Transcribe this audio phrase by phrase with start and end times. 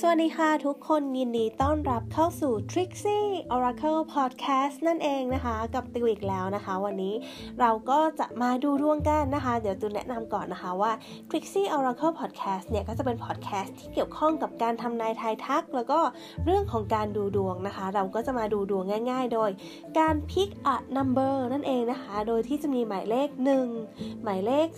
[0.00, 7.14] สวัสดีค่ะทุกคนยินดีต้อนรับเข้าสู่ Trixie Oracle Podcast นั่นเองนะคะ กับติวอีกแล้วนะคะ วันนี้
[7.60, 10.92] เราก็จะมาดูดวงกันนะคะ เดี๋ยวตูแนะนำก่อนนะคะว่า
[11.30, 15.98] Trixie Oracle Podcast เนี่ยก็จะเป็น podcast ที่เกี่ยวข้องกับการทำนายทายทัก แล้วก็
[16.44, 19.50] เรื่องของการดูดวงนะคะ เราก็จะมาดูดวงง่าย ๆ โดย
[19.98, 23.28] การ pick a number นั่นเองนะคะ โดยที่จะมีหมายเลข
[23.76, 24.68] 1 หมายเลข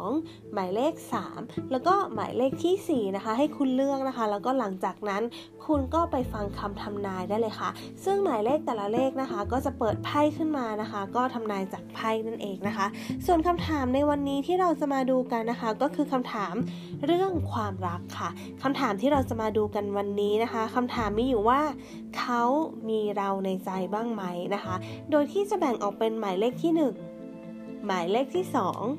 [0.00, 0.92] 2 หมายเลข
[1.32, 5.22] 3 แล้วก็หมายเลขที่ 4 นะคะ ให้คุณเลือกนะคะ แล้วก็หลังจากนั้น
[5.66, 7.70] คุณก็ไปฟังคำทำนายได้เลยค่ะ
[8.04, 12.86] ซึ่งหมายเลขแต่ละเลขนะคะ ก็จะเปิดไพ่ขึ้นมานะคะ ก็ทำนายจากไพ่นั่นเองนะคะ
[13.26, 16.54] ส่วนคำถามในวันนี้ที่เราจะมาดูกันนะคะ ก็คือคำถาม
[17.06, 18.28] เรื่องความรักค่ะ
[18.62, 21.60] คำถามที่เราจะมาดูกันวันนี้นะคะคำถามมีอยู่ว่า
[22.18, 22.42] เขา
[22.88, 24.74] มีเราในใจบ้างไหมนะคะ
[25.10, 26.72] โดยที่จะแบ่งออกเป็นหมายเลขที่
[27.28, 28.44] 1 หมายเลขที่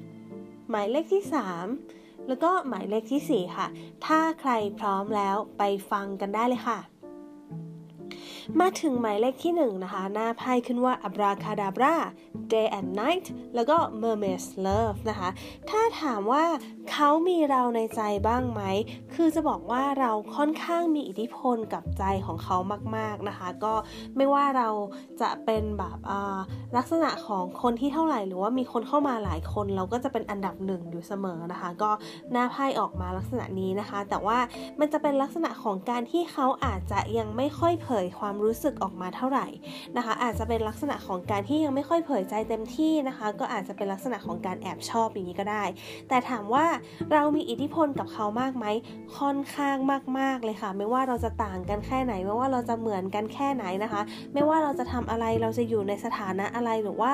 [0.07, 1.98] 2 หมายเลขที่ 3
[2.29, 3.67] แล้วก็หมายเลขที่ 4 ค่ะ
[4.05, 6.80] ถ้าใครพร้อมแล้วไปฟังกันได้เลยค่ะ
[8.58, 11.95] มาถึงหมายเลขที่1นนะคะ หน้าไพ่ขึ้นว่า abracadabra
[12.52, 13.25] day and night
[13.56, 15.30] แล้วก็ mermaid's love นะคะ
[15.69, 16.45] ถ้าถามว่า
[16.91, 18.61] เขามีเราในใจบ้างไหม
[19.14, 22.58] คือจะบอกว่าเราค่อนข้างมีอิทธิพลกับใจของเขา
[22.95, 23.73] มาก ๆ นะคะ ก็
[24.17, 24.69] ไม่ว่าเรา
[25.22, 25.97] จะเป็นแบบ
[26.78, 31.91] ลักษณะของคนที่เท่าไหร่ หรือว่ามีคนเข้ามาหลายคน เราก็จะเป็นอันดับหนึ่งอยู่เสมอนะคะ ก็
[32.31, 34.38] หน้าไพ่ออกมาลักษณะนี้นะคะ แต่ว่า
[34.80, 39.47] มันจะเป็นลักษณะของการที่เขาอาจจะยังไม่ค่อยเผยความรู้สึกออกมาเท่าไหร่
[39.97, 45.63] นะคะ อาจจะเป็นลักษณะของการที่ยังไม่ค่อยเผยใจเต็มที่นะคะ ก็อาจจะเป็นลักษณะของการแอบชอบอย่างนี้ก็ได้
[46.09, 46.65] แต่ถามว่า
[47.13, 48.65] เรามีอิทธิพลกับเขามากไหม
[49.17, 49.77] ค่อนข้าง
[50.19, 54.01] มาก ๆเลยค่ะ ไม่ว่าเราจะต่างกันแค่ไหน ไม่ว่าเราจะเหมือนกันแค่ไหนนะคะ
[54.33, 57.13] ไม่ว่าเราจะทำอะไรเราจะอยู่ในสถานะอะไรหรือว่า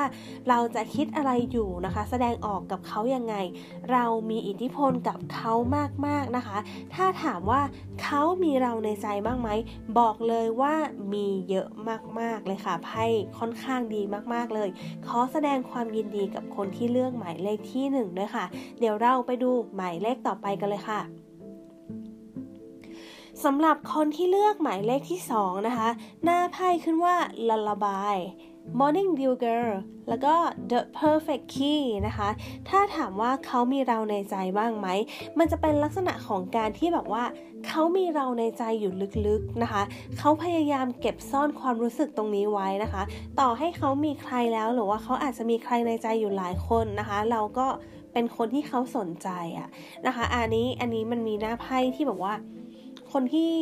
[0.50, 3.36] เราจะคิดอะไรอยู่นะคะ แสดงออกกับเขายังไง
[3.92, 5.54] เรามีอิทธิพลกับเขา
[6.08, 6.58] มากๆนะคะ
[6.96, 7.62] ถ้าถามว่า
[8.04, 9.50] เขามีเราในใจบ้างไหม
[10.00, 10.74] บอกเลยว่า
[11.14, 11.15] มี
[11.50, 11.68] เยอะ
[12.20, 13.06] มากๆเลยค่ะไพ่
[13.40, 14.02] ค่อนข้างดี
[14.34, 14.70] มากๆเลย
[15.08, 18.46] ขอแสดงความยินดีกับคนที่เลือกหมายเลขที่ 1 ด้วยค่ะ
[18.80, 21.02] เดี๋ยวเราไปดูหมายเลขต่อไปกันเลยค่ะ
[23.44, 25.90] สำหรับคนที่เลือกหมายเลขที่ 2 นะคะ
[26.24, 27.16] หน้าไพ่ขึ้นว่า
[27.50, 28.18] ละละบาย
[28.80, 29.74] Morning Dew Girl
[30.10, 30.34] แล้วก็
[30.72, 32.30] The Perfect Key นะคะ
[32.70, 34.88] ถ้าถามว่าเขามีเราในใจบ้างไหม
[35.38, 37.24] มันจะเป็นลักษณะของการที่แบบว่า
[37.68, 38.94] เขามีเราในใจอยู่
[39.28, 39.84] ลึกๆนะคะ
[40.18, 43.02] เขาพยายามเก็บซ่อนความรู้สึกตรงนี้ไว้นะคะ
[43.40, 47.68] ต่อให้เขามีใครแล้วหรือว่าเขาอาจจะมีใครในใจอยู่หลายคนนะคะ เราก็
[48.14, 49.68] เป็นคนที่เขาสนใจอะ
[50.08, 52.34] นะคะ อันนี้อันนี้มันมีหน้าไพ่ที่แบบว่า
[53.18, 53.54] คนที่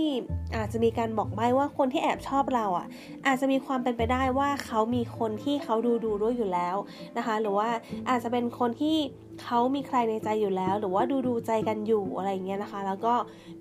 [0.57, 2.87] อาจจะมีการบอกใบ้ว่าคนที่แอบชอบเราอะ
[3.27, 6.75] อาจจะมีความเป็นไปได้ว่าเขามีคนที่เขาดูดูด้วยอยู่แล้ว
[7.17, 7.69] นะคะ หรือว่า
[8.09, 8.97] อาจจะเป็นคนที่
[9.43, 13.13] เขามีใครในใจอยู่แล้ว หรือว่าดูดูใจกันอยู่อะไรเงี้ยนะคะ แล้วก็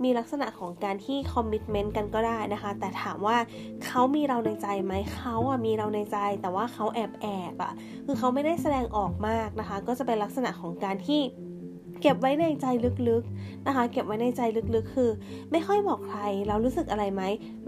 [0.03, 3.37] มีลักษณะของการที่คอมมิชเมนต์กันก็ได้นะคะ แต่ถามว่า
[3.85, 7.73] เขามีเราในใจไหมเขาอะมีเราในใจ แต่ว่าเขาแอบแอบอะ
[8.07, 11.21] คือเขาไม่ได้แสดงออกมากนะคะ ก็จะเป็นลักษณะของการที่
[12.03, 12.67] เก็บไว้ในใจ
[13.09, 14.41] ลึกๆนะคะ เก็บไว้ในใจ
[14.75, 15.11] ลึกๆ คือ
[15.51, 17.23] ไม่ค่อยบอกใครเรารู้สึกอะไรไหม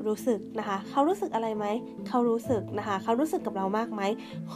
[0.06, 1.66] รู้สึกนะคะ เขารู้สึกอะไรไหม
[2.08, 4.02] เขารู้สึกนะคะ เขารู้สึกกับเรามากไหม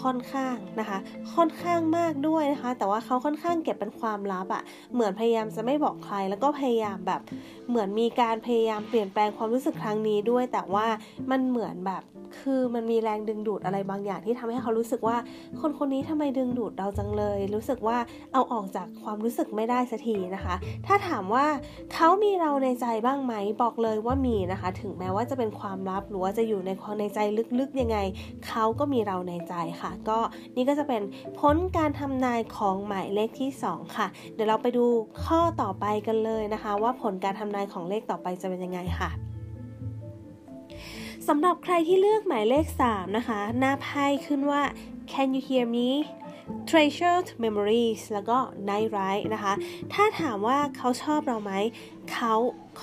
[0.01, 0.99] ค่อนข้างนะคะ
[1.35, 4.63] ค่อนข้างมากด้วยนะคะ แต่ว่าเขาค่อนข้างเก็บเป็นความลับอะ
[4.95, 7.21] เหมือนพยายามจะไม่บอกใคร แล้วก็พยายามแบบ
[7.69, 10.87] เหมือนมีการพยายามเปลี่ยนแปลงความรู้สึกครั้งนี้ด้วย แต่ว่า
[11.31, 12.03] มันเหมือนแบบ
[12.41, 15.17] คือมันมีแรงดึงดูดอะไรบางอย่างที่ทำให้เขารู้สึกว่า
[15.61, 17.99] คนคนนี้ทำไมดึงดูดเราจังเลย รู้สึกว่า
[18.33, 20.55] เอาออกจากความรู้สึกไม่ได้สักทีนะคะ
[20.87, 21.47] ถ้าถามว่า
[21.93, 27.19] เขามีเราในใจบ้างไหมบอกเลยว่ามีนะคะ ถึงแม้ว่าจะเป็นความลับหรือว่าจะอยู่ในความในใจ
[27.59, 27.99] ลึกๆยังไง
[28.47, 30.19] เขาก็มีเราในใจค่ะ ก็
[30.57, 31.03] นี่ก็จะเป็น
[31.39, 34.85] ผลการทำนายของหมายเลขที่ 2 ค่ะ เดี๋ยวเราไปดู
[35.25, 39.11] ข้อต่อไปกันเลยนะคะ ว่าผลการทำนายของเลขต่อไปจะเป็นยังไงค่ะ
[41.29, 44.63] สำหรับใครที่เลือกหมายเลข 3 นะคะ หน้าไพ่ขึ้นว่า
[45.13, 45.89] Can you hear me
[46.71, 48.37] treasured memories แล้วก็
[48.69, 49.53] night ride นะคะ
[49.93, 51.53] ถ้าถามว่าเขาชอบเราไหม
[52.13, 52.35] เขา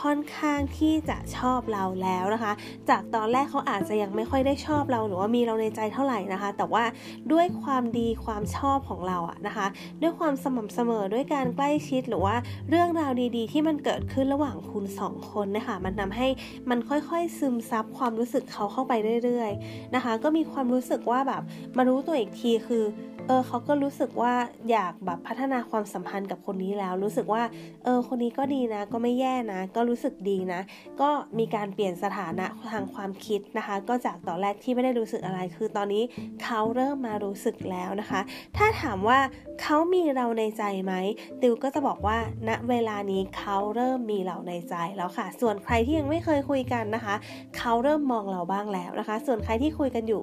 [0.02, 2.54] ค่อนข้างที่จะชอบเราแล้วนะคะ
[2.90, 6.84] จากตอนแรกเขาอาจจะยังไม่ค่อยได้ชอบเราหรือว่ามีเราในใจเท่าไหร่นะคะ แต่ว่า
[7.32, 9.68] ด้วยความดีความชอบของเราอะนะคะ
[10.02, 12.36] ด้วยความสม่ำเสมอด้วยการใกล้ชิดหรือว่า
[12.70, 16.28] เรื่องราวดีๆ ที่มันเกิดขึ้นระหว่างคุณสองคนนะคะมันทาให้
[16.70, 21.42] มันค่อยๆซึมซับความรู้สึกเขาเข้าไปเรื่อยๆนะคะ ก็มีความรู้สึกว่าแบบ
[21.78, 22.84] มารู้ตัวอีกทีคือ
[23.28, 24.34] เออเขาก็รู้สึกว่า
[24.72, 27.44] อยากแบบพัฒนาความสัมพันธ์กับคนนี้แล้ว รู้สึกว่า
[27.84, 30.62] เออคนนี้ก็ดีนะ ก็ไม่แย่นะ ก็รู้สึกดีนะ
[31.02, 36.04] ก็มีการเปลี่ยนสถานะทางความคิดนะคะ ก็จากตอนแรกที่ไม่ได้รู้สึกอะไร คือตอนนี้
[36.44, 38.22] เขาเริ่มมารู้สึกแล้วนะคะ
[38.58, 39.20] ถ้าถามว่า
[39.62, 40.94] เขามีเราในใจไหม
[41.42, 42.18] ติวก็จะบอกว่า
[42.48, 47.16] ณเวลานี้เขาเริ่มมีเราในใจแล้วค่ะ ส่วนใครที่ยังไม่เคยคุยกันนะคะ
[47.58, 50.22] เขาเริ่มมองเราบ้างแล้วนะคะ ส่วนใครที่คุยกันอยู่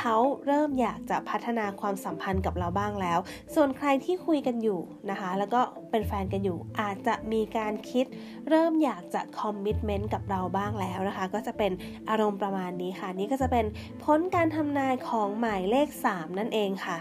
[0.00, 0.16] เขา
[0.46, 3.18] เริ่มอยากจะพัฒนาความสัมพันธ์กับเราบ้างแล้ว
[3.54, 4.80] ส่วนใครที่คุยกันอยู่
[5.10, 5.60] นะคะ แล้วก็
[5.90, 8.06] เป็นแฟนกันอยู่ อาจจะมีการคิด
[8.48, 11.72] เริ่มอยากจะคอมมิชเมนต์กับเราบ้างแล้วนะคะ ก็จะเป็น
[12.10, 13.64] อารมณ์ประมาณนี้ค่ะ นี่ก็จะเป็น
[14.04, 16.98] พ้นการทำนายของหมายเลข 3 นั่นเองค่ะ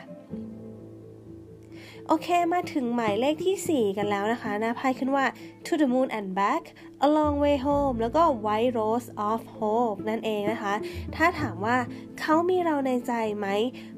[2.11, 5.25] โอเคมาถึงหมายเลขที่ 4 กันแล้วนะคะนะไพ่ขึ้นว่า
[5.65, 6.63] to the moon and back
[7.05, 10.73] a long way home แล้วก็ white rose of hope นั่นเองนะคะ
[11.15, 11.77] ถ้าถามว่า
[12.19, 13.47] เขามีเราในใจไหม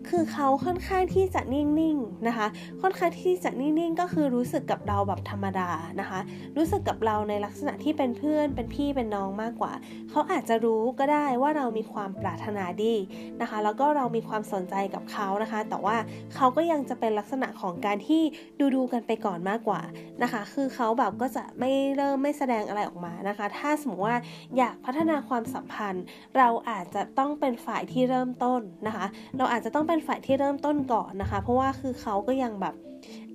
[0.09, 2.47] คือเขาค่อนข้างที่จะนิ่งๆนะคะ
[2.81, 5.69] ค่อนข้างที่จะนิ่งๆ ก็คือรู้สึกกับเราแบบธรรมดา
[5.99, 6.19] นะคะ
[6.57, 9.73] รู้สึกกับเราในลักษณะที่เป็นเพื่อน เป็นพี่ เป็นน้องมากกว่า
[10.09, 12.95] เขาอาจจะรู้ก็ได้ว่าเรามีความปรารถนาดี
[13.41, 15.97] นะคะ แล้วก็เรามีความสนใจกับเขานะคะ แต่ว่า
[16.35, 18.21] เขาก็ยังจะเป็นลักษณะของการที่
[18.59, 19.81] ดูดูกันไปก่อนมากกว่า
[20.23, 24.17] นะคะ คือเขาแบบก็จะไม่เริ่มไม่แสดงอะไรออกมานะคะ ถ้าสมมติว่า
[24.57, 26.03] อยากพัฒนาความสัมพันธ์
[26.37, 29.05] เราอาจจะต้องเป็นฝ่ายที่เริ่มต้นนะคะ
[29.37, 32.75] เราอาจจะต้องเป็นฝ่ายที่เริ่มต้นก่อนนะคะ เพราะว่าคือเขาก็ยังแบบ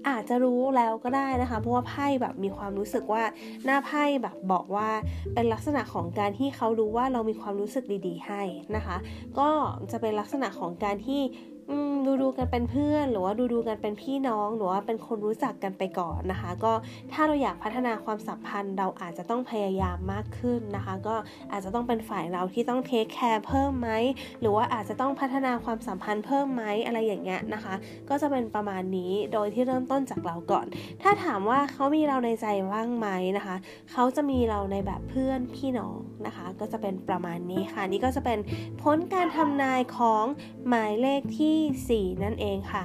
[0.08, 3.22] อาจจะรู้แล้วก็ได้นะคะ เพราะว่าไพ่แบบมีความรู้สึกว่า
[3.64, 4.88] หน้าไพ่แบบบอกว่า
[5.34, 8.42] เป็นลักษณะของการที่เขารู้ว่าเรามีความรู้สึกดี ๆ ให้
[8.76, 8.96] นะคะ
[9.38, 9.48] ก็
[9.90, 11.20] จะเป็นลักษณะของการที่
[12.06, 16.72] ดูดูกันเป็นเพื่อน หรือว่าดูดูกันเป็นพี่น้อง หรือว่าเป็นคนรู้จักกันไปก่อนนะคะ ก็
[17.12, 21.16] ถ้าเราอยากพัฒนาความสัมพันธ์ เราอาจจะต้องพยายามมากขึ้นนะคะ ก็
[21.52, 23.90] อาจจะต้องเป็นฝ่ายเราที่ต้องเทคแคร์เพิ่มไหม
[24.40, 27.74] หรือว่าอาจจะต้องพัฒนาความสัมพันธ์เพิ่มไหมอะไรอย่างเงี้ยนะคะ
[28.08, 30.66] ก็จะเป็นประมาณนี้โดยที่เริ่มต้นจากเราก่อน
[31.02, 33.56] ถ้าถามว่าเขามีเราในใจบ้างไหมนะคะ
[33.92, 38.38] เขาจะมีเราในแบบเพื่อนพี่น้องนะคะ ก็จะเป็นประมาณนี้ค่ะ นี่ก็จะเป็น
[38.82, 40.24] ผลการทำนายของ
[40.68, 41.56] หมายเลขที่
[41.88, 42.82] ที่4 นั่นเองค่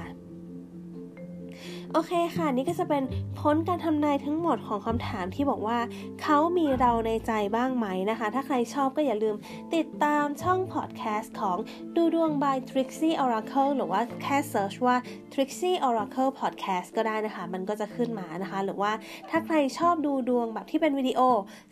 [1.94, 3.02] โอเคค่ะ นี่ก็จะเป็น
[3.38, 5.78] พ้นการทำนายทั้งหมดของคำถามที่บอกว่า
[6.22, 9.36] เขามีเราในใจบ้างไหมนะคะ ถ้าใครชอบก็อย่าลืม
[9.74, 11.56] ติดตามช่องพอดแคสต์ของ
[11.96, 14.96] ดูดวง by Trixie Oracle หรือว่าแค่ search ว่า
[15.32, 18.92] Trixie Oracle Podcast ก็ได้นะคะ มันก็จะขึ้นมานะคะ หรือว่า
[19.30, 21.20] ถ้าใครชอบดูดวงแบบที่เป็นวิดีโอ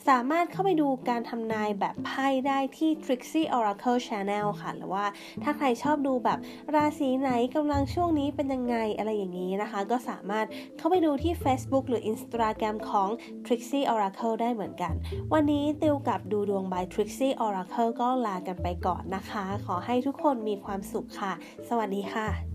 [0.09, 5.05] สามารถเข้าไปดูการทำนายแบบไพ่ได้ที่ Trixie Oracle Channel ค่ะ หรือว่า
[5.43, 6.39] ถ้าใครชอบดูแบบ
[6.75, 10.47] ราศีไหนกำลังช่วงนี้เป็นยังไงอะไรอย่างนี้นะคะ ก็สามารถ
[10.77, 13.09] เข้าไปดูที่ Facebook หรือ Instagram ของ
[13.47, 14.95] Trixie Oracle ได้เหมือนกัน
[15.33, 21.33] วันนี้ติวกับดูดวง by Trixie Oracle ก็ลากันไปก่อนนะคะ ขอให้ทุกคนมีความสุขค่ะ
[21.69, 22.50] สวัสดีค่ะ